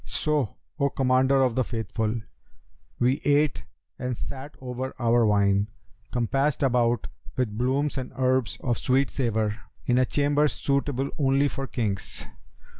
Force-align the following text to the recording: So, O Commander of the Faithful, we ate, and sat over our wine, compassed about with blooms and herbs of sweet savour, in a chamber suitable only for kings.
So, 0.03 0.57
O 0.79 0.89
Commander 0.89 1.43
of 1.43 1.53
the 1.53 1.63
Faithful, 1.63 2.21
we 2.97 3.21
ate, 3.23 3.65
and 3.99 4.17
sat 4.17 4.57
over 4.59 4.95
our 4.97 5.27
wine, 5.27 5.67
compassed 6.11 6.63
about 6.63 7.05
with 7.37 7.55
blooms 7.55 7.99
and 7.99 8.11
herbs 8.15 8.57
of 8.61 8.79
sweet 8.79 9.11
savour, 9.11 9.59
in 9.85 9.99
a 9.99 10.05
chamber 10.07 10.47
suitable 10.47 11.11
only 11.19 11.47
for 11.47 11.67
kings. 11.67 12.25